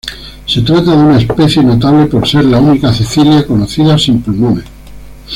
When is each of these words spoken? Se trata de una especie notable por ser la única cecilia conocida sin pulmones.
Se 0.47 0.61
trata 0.63 0.95
de 0.95 1.03
una 1.03 1.19
especie 1.19 1.61
notable 1.61 2.07
por 2.07 2.27
ser 2.27 2.45
la 2.45 2.57
única 2.57 2.91
cecilia 2.91 3.45
conocida 3.45 3.99
sin 3.99 4.19
pulmones. 4.23 4.65